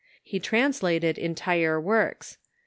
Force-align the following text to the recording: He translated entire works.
He 0.23 0.39
translated 0.39 1.19
entire 1.19 1.79
works. 1.79 2.39